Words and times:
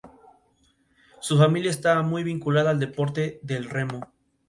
Su 1.19 1.37
familia 1.37 1.69
estaba 1.69 2.01
muy 2.01 2.23
vinculada 2.23 2.71
al 2.71 2.79
deporte 2.79 3.37
del 3.43 3.69
remo. 3.69 4.09